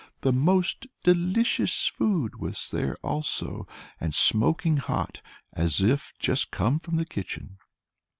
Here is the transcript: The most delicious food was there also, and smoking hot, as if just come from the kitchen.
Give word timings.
The 0.21 0.33
most 0.33 0.87
delicious 1.03 1.85
food 1.85 2.37
was 2.39 2.71
there 2.71 2.97
also, 3.03 3.67
and 3.99 4.15
smoking 4.15 4.77
hot, 4.77 5.21
as 5.53 5.79
if 5.79 6.11
just 6.17 6.49
come 6.49 6.79
from 6.79 6.95
the 6.95 7.05
kitchen. 7.05 7.59